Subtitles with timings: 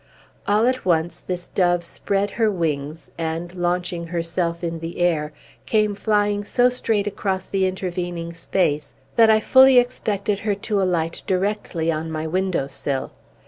[0.47, 5.31] All at once this dove spread her wings, and, launching herself in the air,
[5.67, 11.21] came flying so straight across the intervening space, that I fully expected her to alight
[11.27, 13.11] directly on my window sill.